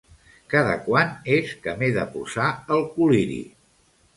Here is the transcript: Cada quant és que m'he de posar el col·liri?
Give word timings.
Cada 0.53 0.71
quant 0.85 1.11
és 1.35 1.53
que 1.67 1.75
m'he 1.81 1.91
de 1.99 2.07
posar 2.17 2.49
el 2.79 2.85
col·liri? 2.97 3.41